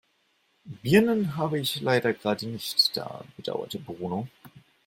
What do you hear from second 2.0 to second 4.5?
gerade nicht da", bedauerte Bruno.